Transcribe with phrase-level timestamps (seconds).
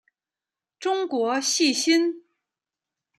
[0.79, 2.23] 中国细辛